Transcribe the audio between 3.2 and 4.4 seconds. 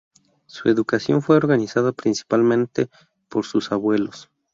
por sus abuelos.